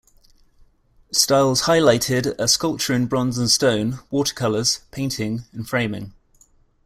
Styles 1.13 1.65
highlighted 1.65 2.33
are 2.39 2.47
sculpture 2.47 2.91
in 2.93 3.05
bronze 3.05 3.37
and 3.37 3.51
stone, 3.51 3.99
watercolors, 4.09 4.79
painting, 4.89 5.43
and 5.53 5.69
framing. 5.69 6.11